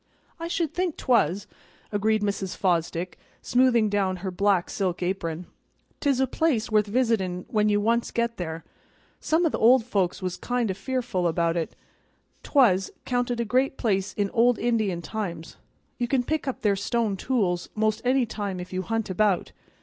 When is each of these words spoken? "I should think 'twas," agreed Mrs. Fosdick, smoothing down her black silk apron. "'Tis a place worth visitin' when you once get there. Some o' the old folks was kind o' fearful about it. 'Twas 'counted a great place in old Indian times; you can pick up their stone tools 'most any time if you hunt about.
"I 0.39 0.47
should 0.47 0.73
think 0.73 0.97
'twas," 0.97 1.45
agreed 1.91 2.23
Mrs. 2.23 2.57
Fosdick, 2.57 3.19
smoothing 3.43 3.87
down 3.87 4.15
her 4.25 4.31
black 4.31 4.67
silk 4.71 5.03
apron. 5.03 5.45
"'Tis 5.99 6.19
a 6.19 6.25
place 6.25 6.71
worth 6.71 6.87
visitin' 6.87 7.45
when 7.49 7.69
you 7.69 7.79
once 7.79 8.09
get 8.09 8.37
there. 8.37 8.63
Some 9.19 9.45
o' 9.45 9.49
the 9.49 9.59
old 9.59 9.85
folks 9.85 10.19
was 10.19 10.37
kind 10.37 10.71
o' 10.71 10.73
fearful 10.73 11.27
about 11.27 11.55
it. 11.55 11.75
'Twas 12.41 12.89
'counted 13.05 13.39
a 13.39 13.45
great 13.45 13.77
place 13.77 14.13
in 14.15 14.31
old 14.31 14.57
Indian 14.57 15.03
times; 15.03 15.57
you 15.99 16.07
can 16.07 16.23
pick 16.23 16.47
up 16.47 16.61
their 16.63 16.75
stone 16.75 17.15
tools 17.15 17.69
'most 17.75 18.01
any 18.03 18.25
time 18.25 18.59
if 18.59 18.73
you 18.73 18.81
hunt 18.81 19.11
about. 19.11 19.51